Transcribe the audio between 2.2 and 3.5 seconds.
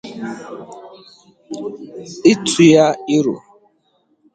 Ị tụ ya iro